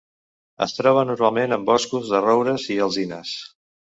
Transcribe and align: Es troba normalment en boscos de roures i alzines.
Es 0.65 0.71
troba 0.77 1.03
normalment 1.09 1.53
en 1.59 1.67
boscos 1.67 2.09
de 2.13 2.21
roures 2.27 2.65
i 2.77 2.81
alzines. 2.87 3.37